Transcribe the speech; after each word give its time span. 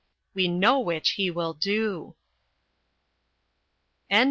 WE 0.33 0.47
KNOW 0.47 0.79
WHICH 0.79 1.09
HE 1.11 1.29
WILL 1.29 1.53
DO 1.53 2.15
VIII. 4.09 4.17